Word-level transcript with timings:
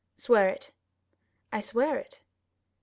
"Swear 0.17 0.49
it." 0.49 0.71
"I 1.51 1.61
swear 1.61 1.99
it." 1.99 2.21